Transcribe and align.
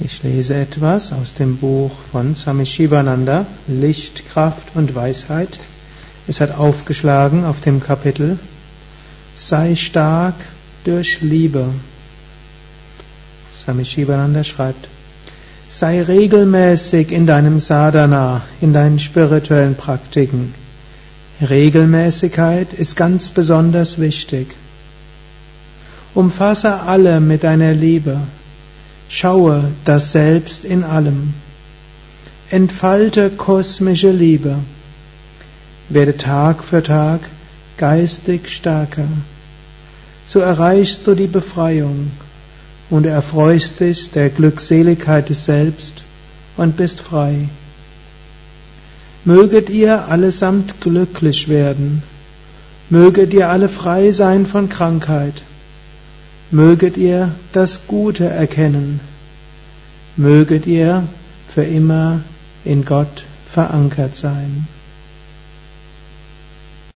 Ich 0.00 0.24
lese 0.24 0.54
etwas 0.56 1.12
aus 1.12 1.34
dem 1.34 1.56
Buch 1.56 1.92
von 2.10 2.34
Swami 2.34 2.66
Shivananda, 2.66 3.46
Licht, 3.68 4.28
Kraft 4.28 4.74
und 4.74 4.94
Weisheit. 4.94 5.60
Es 6.26 6.40
hat 6.40 6.58
aufgeschlagen 6.58 7.44
auf 7.44 7.60
dem 7.60 7.80
Kapitel 7.80 8.38
Sei 9.36 9.76
stark 9.76 10.34
durch 10.84 11.20
Liebe. 11.20 11.66
Swami 13.62 13.84
Shivananda 13.84 14.42
schreibt, 14.42 14.88
sei 15.70 16.02
regelmäßig 16.02 17.12
in 17.12 17.26
deinem 17.26 17.60
Sadhana, 17.60 18.42
in 18.60 18.72
deinen 18.72 18.98
spirituellen 18.98 19.76
Praktiken. 19.76 20.54
Regelmäßigkeit 21.40 22.72
ist 22.72 22.96
ganz 22.96 23.30
besonders 23.30 23.98
wichtig. 23.98 24.48
Umfasse 26.14 26.80
alle 26.80 27.20
mit 27.20 27.44
deiner 27.44 27.72
Liebe. 27.72 28.18
Schaue 29.08 29.64
das 29.84 30.12
Selbst 30.12 30.64
in 30.64 30.84
allem. 30.84 31.34
Entfalte 32.50 33.30
kosmische 33.30 34.10
Liebe. 34.10 34.56
Werde 35.88 36.16
Tag 36.16 36.64
für 36.64 36.82
Tag 36.82 37.20
geistig 37.76 38.48
stärker. 38.48 39.08
So 40.26 40.40
erreichst 40.40 41.06
du 41.06 41.14
die 41.14 41.26
Befreiung 41.26 42.10
und 42.90 43.06
erfreust 43.06 43.80
dich 43.80 44.10
der 44.10 44.30
Glückseligkeit 44.30 45.28
des 45.28 45.44
Selbst 45.44 46.02
und 46.56 46.76
bist 46.76 47.00
frei. 47.00 47.48
Möget 49.24 49.70
ihr 49.70 50.08
allesamt 50.08 50.80
glücklich 50.80 51.48
werden, 51.48 52.02
möget 52.90 53.32
ihr 53.32 53.48
alle 53.48 53.68
frei 53.68 54.12
sein 54.12 54.46
von 54.46 54.68
Krankheit, 54.68 55.34
möget 56.54 56.96
ihr 56.96 57.32
das 57.52 57.88
Gute 57.88 58.26
erkennen, 58.26 59.00
möget 60.16 60.66
ihr 60.66 61.02
für 61.52 61.64
immer 61.64 62.20
in 62.64 62.84
Gott 62.84 63.24
verankert 63.52 64.14
sein. 64.14 64.68